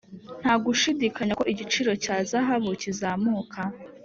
[0.41, 3.59] nta gushidikanya ko igiciro cya zahabu kizamuka.